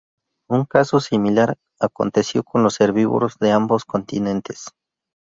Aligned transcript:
Un 0.49 0.65
caso 0.65 0.99
similar 0.99 1.59
aconteció 1.79 2.41
con 2.43 2.63
los 2.63 2.81
herbívoros 2.81 3.37
de 3.37 3.51
ambos 3.51 3.85
continentes. 3.85 4.71